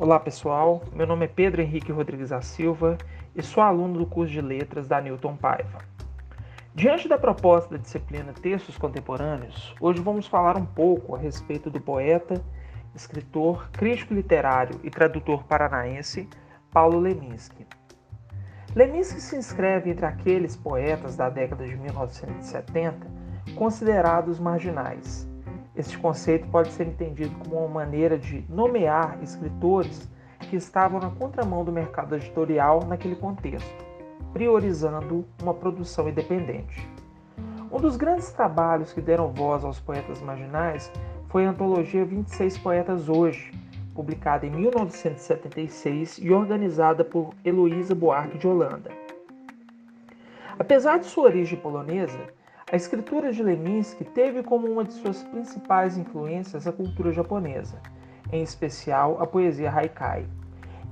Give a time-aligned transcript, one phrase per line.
[0.00, 2.96] Olá pessoal, meu nome é Pedro Henrique Rodrigues da Silva
[3.34, 5.80] e sou aluno do curso de Letras da Newton Paiva.
[6.72, 11.80] Diante da proposta da disciplina Textos Contemporâneos, hoje vamos falar um pouco a respeito do
[11.80, 12.40] poeta,
[12.94, 16.28] escritor, crítico literário e tradutor paranaense
[16.70, 17.66] Paulo Leminski.
[18.76, 23.04] Leminski se inscreve entre aqueles poetas da década de 1970
[23.56, 25.27] considerados marginais
[25.78, 30.08] este conceito pode ser entendido como uma maneira de nomear escritores
[30.40, 33.84] que estavam na contramão do mercado editorial naquele contexto,
[34.32, 36.88] priorizando uma produção independente.
[37.70, 40.90] Um dos grandes trabalhos que deram voz aos poetas marginais
[41.28, 43.52] foi a antologia 26 Poetas Hoje,
[43.94, 48.90] publicada em 1976 e organizada por Heloísa Buarque de Holanda.
[50.58, 52.18] Apesar de sua origem polonesa,
[52.70, 57.80] a escritura de Leminski teve como uma de suas principais influências a cultura japonesa,
[58.30, 60.26] em especial a poesia haikai.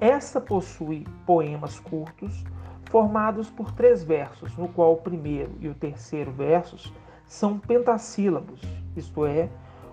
[0.00, 2.44] Esta possui poemas curtos,
[2.84, 6.92] formados por três versos, no qual o primeiro e o terceiro versos
[7.26, 8.60] são pentassílabos,
[8.96, 9.48] isto é,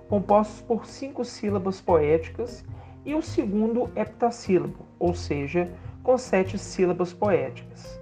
[0.08, 2.64] compostos por cinco sílabas poéticas,
[3.04, 5.72] e o segundo heptassílabo, ou seja,
[6.04, 8.01] com sete sílabas poéticas.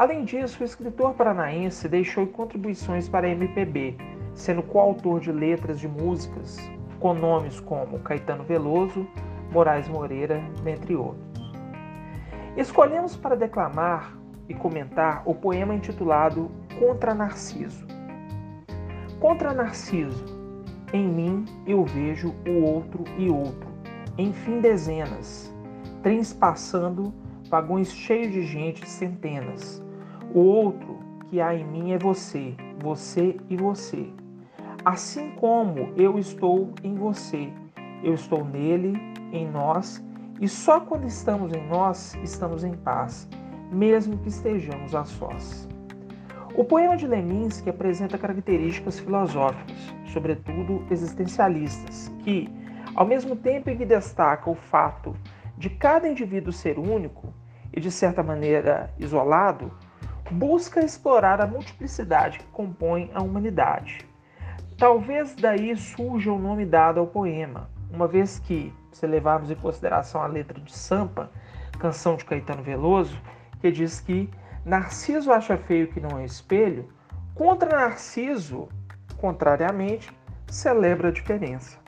[0.00, 3.98] Além disso, o escritor paranaense deixou contribuições para a MPB,
[4.34, 6.56] sendo coautor de letras de músicas
[6.98, 9.06] com nomes como Caetano Veloso,
[9.52, 11.52] Moraes Moreira, dentre outros.
[12.56, 14.16] Escolhemos para declamar
[14.48, 17.86] e comentar o poema intitulado Contra Narciso.
[19.20, 20.24] Contra Narciso,
[20.94, 23.68] em mim eu vejo o outro e outro,
[24.16, 25.54] enfim dezenas,
[26.02, 27.12] trens passando,
[27.50, 29.89] vagões cheios de gente, centenas
[30.34, 34.08] o outro que há em mim é você, você e você.
[34.84, 37.52] Assim como eu estou em você,
[38.02, 38.98] eu estou nele,
[39.32, 40.04] em nós,
[40.40, 43.28] e só quando estamos em nós estamos em paz,
[43.70, 45.68] mesmo que estejamos a sós.
[46.54, 49.76] O poema de Leminski apresenta características filosóficas,
[50.12, 52.48] sobretudo existencialistas, que,
[52.94, 55.14] ao mesmo tempo em que destaca o fato
[55.56, 57.32] de cada indivíduo ser único
[57.72, 59.70] e, de certa maneira, isolado,
[60.30, 64.06] busca explorar a multiplicidade que compõe a humanidade.
[64.78, 70.22] Talvez daí surja o nome dado ao poema, uma vez que, se levarmos em consideração
[70.22, 71.30] a letra de Sampa,
[71.78, 73.20] canção de Caetano Veloso,
[73.60, 74.30] que diz que
[74.64, 76.88] Narciso acha feio que não é espelho,
[77.34, 78.68] contra Narciso,
[79.16, 80.12] contrariamente,
[80.46, 81.79] celebra a diferença.